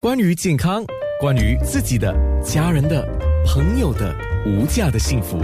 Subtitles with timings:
[0.00, 0.84] 关于健康，
[1.20, 3.04] 关于自己的、家人的、
[3.44, 4.14] 朋友的
[4.46, 5.40] 无价的幸福，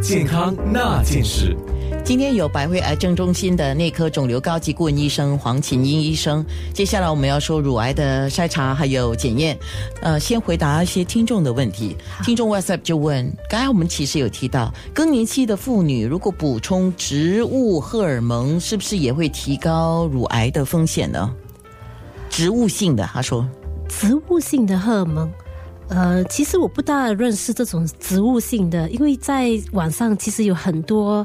[0.00, 1.56] 健康那件事。
[2.04, 6.46] 今天有百会癌症中心的内科肿瘤高级顾问医生黄琴英医生。
[6.72, 9.58] 接下来我们要说乳癌的筛查还有检验。
[10.00, 11.96] 呃，先回答一些听众的问题。
[12.22, 21.28] 听众 WhatsApp 就问：刚才我们其实有提到，更年期的妇女如果补充植物荷尔蒙，是不是也会提高乳癌的风险呢？
[22.30, 23.44] 植物性的，他说。
[24.00, 25.30] 植物性的荷尔蒙，
[25.88, 31.24] 呃，其实我不大认识这种植物性的，因为在网上其实有很多，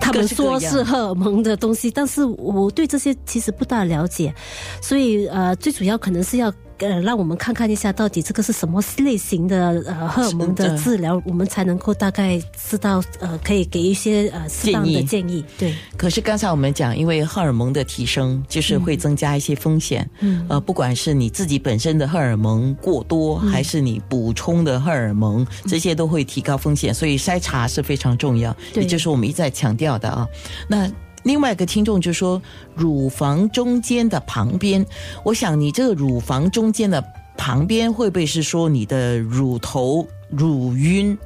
[0.00, 4.34] 他们说是荷尔蒙的东西，但是我对这些其实不大了解，
[4.80, 6.52] 所以呃，最主要可能是要。
[6.82, 15.44] 呃，让我们看看一下，到底这个是什么类型的呃荷尔蒙的治疗，我们才能够大概知道呃，可以给一些呃适当的建议。
[15.56, 15.74] 对。
[15.96, 20.08] 可是刚才我们讲，因为荷尔蒙的提升，就是会增加一些风险。
[20.20, 20.44] 嗯。
[20.48, 26.92] 呃，不管是你自己本身的荷尔蒙过多，还是你补充的荷尔蒙，这些都会提高风险。
[26.92, 30.26] 所以筛查是非常重要，也就是我们一再强调的啊。
[30.68, 30.90] 那。
[31.24, 32.40] 另外一个听众就说，
[32.74, 34.84] 乳房中间的旁边，
[35.24, 37.02] 我想你这个乳房中间的
[37.36, 41.16] 旁边会不会是说你的乳头乳晕，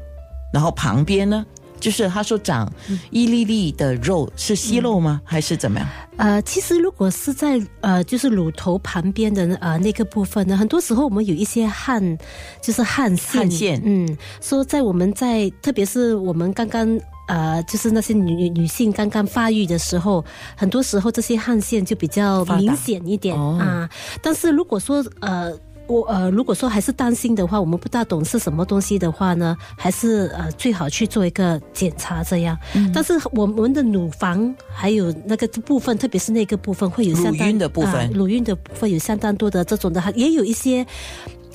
[0.52, 1.44] 然后旁边呢，
[1.80, 2.70] 就是他说长
[3.10, 5.88] 一粒粒的肉是息肉吗，还是怎么样？
[6.16, 12.18] 呃，其实如果是在呃，就是乳头旁边的呃那个部分呢，很多时候我们有一些汗，
[12.62, 17.00] 就是汗腺，汗腺，嗯，说在我们在特别是我们刚刚。
[17.26, 20.24] 呃，就是那些女女性刚刚发育的时候，
[20.56, 23.88] 很多时候这些汗腺就比较明显一点啊。
[24.22, 25.52] 但是如果说呃，
[25.88, 32.56] 我呃，如果说还是担心的话，我们不大懂是什么东西的话呢，还是呃最好去做一个检查这样。
[32.92, 40.86] 但是我们的乳房还有那个部分，特别是那个部分会有乳晕的部分，乳晕的部分有相当多的这种的，也有一些。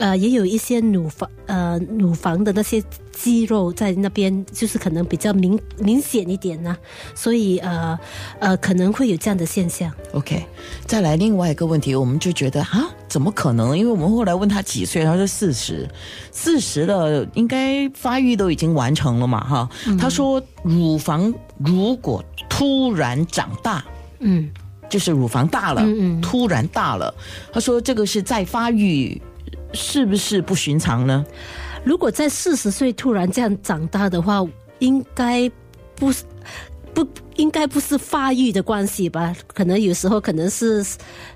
[0.02, 6.75] 呃，也有一些乳房呃乳房的那些肌肉在那边，就是可能比较明明显一点呢，
[7.14, 7.98] 所以呃
[8.40, 9.92] 呃可能会有这样的现象。
[10.14, 10.44] OK，
[10.88, 13.78] 再来另外一个问题，我们就觉得啊，怎么可能？
[13.78, 15.88] 因为我们后来问他几岁，他说四十，
[16.31, 19.70] 四十了应该发育都已经完成了嘛，哈。
[20.00, 23.86] 他说乳房如果突然长大，
[24.18, 24.50] 嗯，
[24.90, 27.14] 就是乳房大了，嗯嗯，突然大了，
[27.54, 29.22] 他说这个是在发育。
[29.74, 31.26] 是不是不寻常呢？
[31.84, 34.46] 如果在四十岁突然这样长大的话，
[34.80, 35.52] 应该
[35.96, 36.24] 不是
[36.94, 39.36] 不应该不是发育的关系吧？
[39.54, 40.86] 可能有时候可能是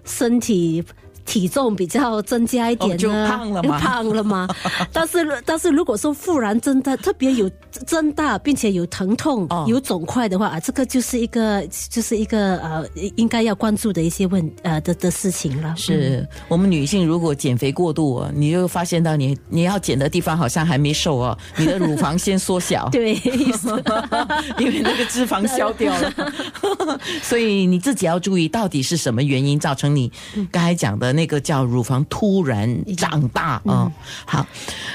[0.03, 0.83] 身体。
[1.25, 3.79] 体重比较增加一点呢，就胖了吗？
[3.81, 4.47] 胖了吗？
[4.93, 15.73] 但是但是如果说忽然增大，特别有增大，并且有疼痛、有肿块的话啊，这个就是一个就是一个呃，应该要关注的一些问呃的的事情了。
[15.75, 23.15] 是我们女性如果减肥过度，你就发现到你你要减的地方好像还没瘦哦，你的乳房先缩小， 对，
[24.59, 26.13] 因为那个脂肪消掉了，
[27.23, 30.11] 所以你自己要注意到底是什么原因造成你
[30.51, 31.14] 刚才讲的。
[31.15, 33.91] 那个叫乳房突然长大啊，
[34.25, 34.45] 好，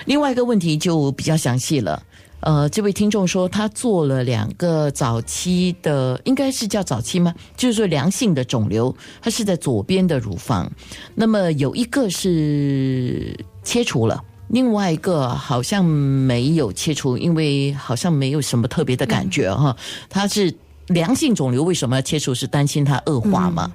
[0.05, 2.03] 另外一个问题就比较详细了。
[2.41, 7.35] 呃，这位听众说他做了两个早期的，应该是叫早期吗？
[7.55, 10.71] 就是说良性的肿瘤，它是在左边的乳房，
[11.15, 19.77] 那么有一个是切除了，另外一个好像没有切除，因为好像没有什么特别的感觉哈。
[20.09, 20.55] 他是
[20.87, 22.35] 良性肿瘤，为什么要切除？
[22.35, 23.71] 是担心它恶化嘛？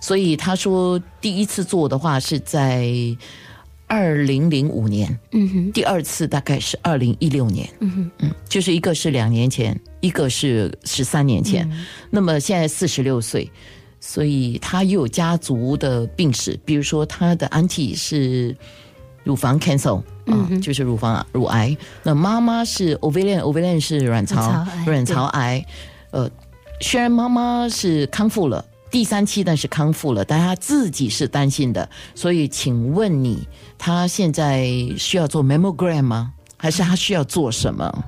[0.00, 2.90] 所以他说，第一次做的话是在
[3.86, 11.68] 二零零五年，嗯哼，第二次大概是二零一六年，嗯哼，嗯，就是一个是两年前，一个是十三年前。
[12.08, 13.50] 那么现在四十六岁，
[14.00, 18.56] 所以他又有家族的病史，比如说他的 auntie 是
[19.24, 21.76] 乳房 cancer，嗯，就是乳房乳癌。
[22.04, 25.66] 那妈妈是 ovarian，ovarian 是卵巢卵巢癌。
[26.12, 26.30] 呃，
[26.80, 28.64] 虽然妈妈是康复了。
[28.90, 33.46] 第三期，呢是康复了，但他自己是担心的，所以请问你，
[33.78, 34.66] 他现在
[34.98, 36.32] 需要做 mammogram 吗？
[36.56, 38.04] 还是他需要做什么？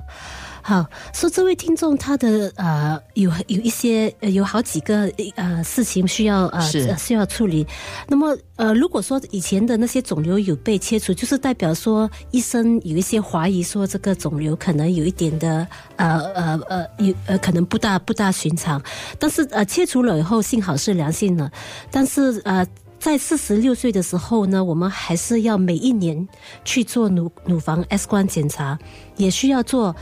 [0.65, 6.61] 好，说这位听众他的呃有有一些有好几个呃事情需要呃
[6.97, 7.67] 需要处理。
[8.07, 15.67] 那么呃如果说以前的那些肿瘤有被切除，就是代表说医生有一些怀疑说这个肿瘤可能有一点的
[15.97, 18.81] 呃呃呃有呃可能不大不大寻常。
[19.19, 21.51] 但是呃切除了以后幸好是良性的，
[21.91, 22.65] 但是呃
[22.99, 26.25] 在四十六岁的时候呢，我们还是要每一年
[26.63, 28.79] 去做乳乳房 X 光检查，
[29.17, 29.93] 也需要做。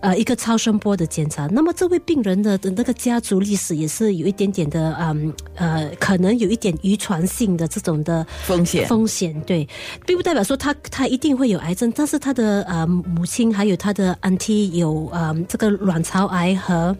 [0.00, 1.46] 呃一个超声波的检查。
[1.46, 9.68] 那么这位病人的的那个家族历史也是有一点点的，嗯呃，可能有一点遗传性的这种的风险风险对，
[10.06, 16.96] 并不代表说他他一定会有癌症，但是他的呃母亲还有他的 auntie 有呃这个卵巢癌和。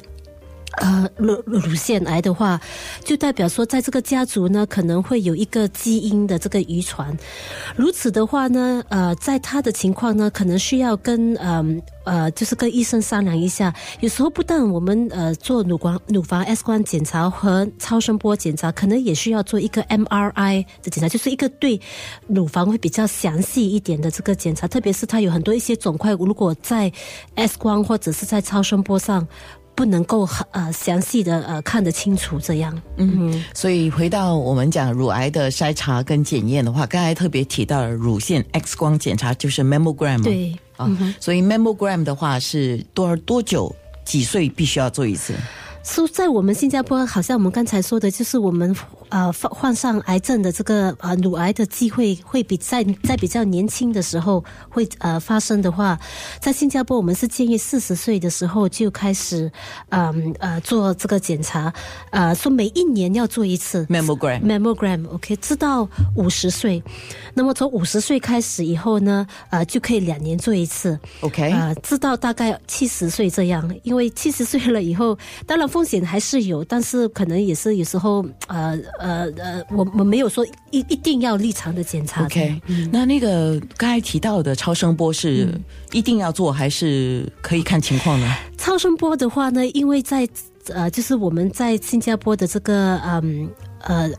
[0.79, 2.61] 呃，乳乳腺癌的话，
[3.05, 7.17] 就代表说，在这个家族呢，可能会有一个基因的这个遗传。
[7.77, 13.75] 如此的话呢，呃，在他的情况呢，可能需要跟嗯呃，就是跟医生商量一下。
[13.99, 21.81] 有时候不但我们呃做乳光乳房 X 光检查和超声波检查，可能也需要做一个 MRI 的检查，就是一个对
[22.29, 24.69] 乳房会比较详细一点的这个检查。
[24.69, 26.91] 特别是它有很多一些肿块，如果在
[27.35, 29.27] X 光或者是在超声波上。
[29.81, 40.87] 不能够呃详细的呃看得清楚这样，嗯，所以回到我们讲乳癌的筛查跟检验的话，刚才特别提到了乳腺 X 光检查，就是 mammogram，对啊，
[41.19, 43.75] 所以 mammogram 的话是多少多久
[44.05, 45.33] 几岁必须要做一次？
[45.83, 48.77] 是在我们新加坡，好像我们刚才说的，就是我们
[49.09, 55.99] 呃患患上癌症的这个呃乳癌的机会会比在在比较年轻的时候会呃发生的话，
[56.39, 59.51] 在新加坡我们是建议四十岁的时候就开始
[59.89, 61.73] 嗯呃做这个检查，
[62.11, 66.83] 呃说每一年要做一次 mammogram mammogram OK，直到五十岁，
[67.33, 70.99] 那么从五十岁开始以后呢，呃就可以两年做一次。
[71.23, 75.70] OK，呃直到大概七十岁这样，因为七十岁了以后，当然。
[75.71, 82.25] 风险还是有，但是可能也是有时候，呃呃呃，我我没有说一一定要立场的检查。
[82.25, 82.61] OK，
[82.93, 85.49] 那那个刚才提到的超声波是
[85.93, 88.27] 一定要做，还是可以看情况呢？
[88.59, 90.29] 超声波的话呢，因为在
[90.69, 93.49] 呃，就是我们在新加坡的这个嗯
[93.83, 94.11] 呃。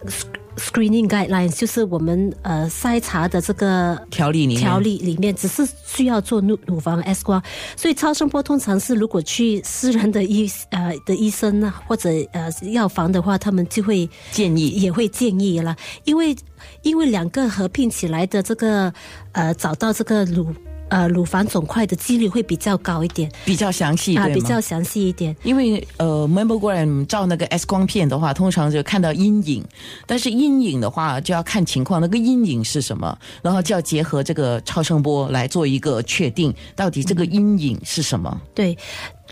[0.58, 7.42] Screening guidelines 就是我们呃筛查的这个条例里条例里面，只是需要做乳乳房 X 光，
[7.76, 14.70] 所以超声波通常是如果去私人的医呃的医生呢或者呃药房的话，他们就会建议。
[14.70, 16.36] 也会建议了，因为
[16.82, 18.94] 因为两个合并起来的这个
[19.32, 20.54] 呃找到这个乳。
[20.92, 25.34] 呃，乳房肿块的几率会比较高一点，比较详细，啊，比较详细一点。
[25.42, 29.64] 因为呃，mammogram 照那个 X 光片的话，通常就看到阴影，
[30.06, 38.42] 但是阴影的话就要看情况，那个阴影是什么，然后就要结合这个超声波来做一个确定，到底这个阴影是什么。
[38.54, 38.78] 对。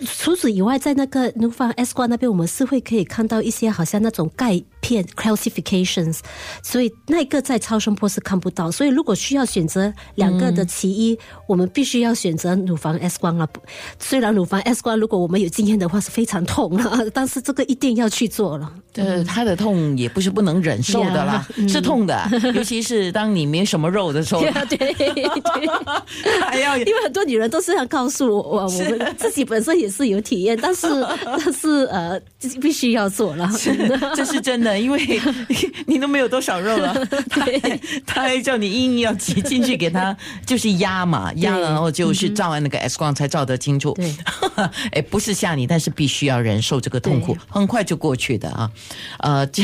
[0.05, 6.19] 除此以外，在那个乳房 X 光那边，我们是会可以看到一些好像那种钙片 calcifications，
[6.63, 8.71] 所以那个在超声波是看不到。
[8.71, 13.45] 所以如果需要选择两个的其一，我们必须要选择乳房 X 光了。
[13.99, 18.71] 虽然乳房 X 光如果我们有经验的话是非常痛了，但是这个一定要去做了。
[18.93, 22.17] 呃，他的痛也不是不能忍受的啦，是痛的，
[22.55, 24.41] 尤其是当你没什么肉的时候。
[24.41, 25.29] 对对，
[26.47, 29.88] 还要因为很多女人都是要告诉我，我们自己本身也。
[29.89, 30.87] 是有体验，但是
[31.25, 32.19] 但是呃，
[32.61, 33.49] 必须要做了，
[34.15, 35.21] 这是真的，因为
[35.87, 36.93] 你都没有多少肉了，
[37.29, 37.45] 他
[38.05, 40.15] 他还叫你硬要挤进去给他，
[40.45, 43.93] 就是压嘛，压了然后就是照完那个 X 光才照得清楚。
[43.93, 44.15] 对，
[44.91, 48.69] 哎，不是吓你，但是必须要忍受这个痛苦，很快就过去的啊。
[49.19, 49.63] 呃，这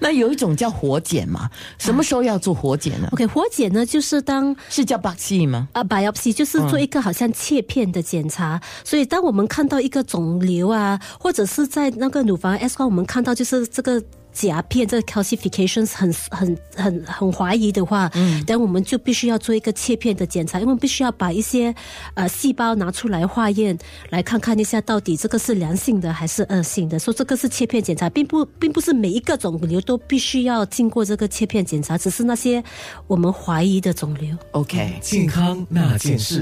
[0.00, 5.68] 那有一种叫活检嘛，什么时候要做活检呢？OK，活检呢就是当是叫 biopsy 吗？
[5.72, 8.51] 啊，biopsy 就是做一个好像切片的检查。
[8.84, 14.02] 所以，当我们看到一个肿瘤啊，或者是在那个乳房 X 光，我们看到就是这个
[14.32, 21.74] 甲片这个 calcifications 很很很很怀疑的话，嗯，等我们就必须要做一个切片的检查，因为必须要把一些
[22.14, 23.78] 呃细胞拿出来化验，
[24.08, 26.98] 来看看一下到底这个是良性的还是恶性的。
[26.98, 32.64] 说这个是切片检查，并不并不是每一个肿瘤都必须要经过这个切片检查，只是那些
[33.06, 34.34] 我们怀疑的肿瘤。
[34.52, 36.40] OK，健康那件事。